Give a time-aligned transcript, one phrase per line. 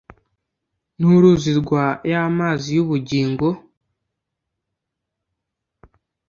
[0.99, 3.47] N’ uruzi rwa ya mazi y’ ubugingo